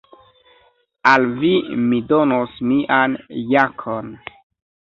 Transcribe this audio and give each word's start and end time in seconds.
Al 1.11 1.27
vi 1.43 1.51
mi 1.91 1.99
donos 2.13 2.57
mian 2.71 3.15
jakon. 3.55 4.11